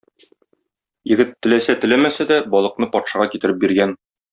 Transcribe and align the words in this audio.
Егет, 1.11 1.35
теләсә-теләмәсә 1.47 2.29
дә, 2.35 2.41
балыкны 2.59 2.91
патшага 2.97 3.33
китереп 3.37 3.65
биргән. 3.67 3.99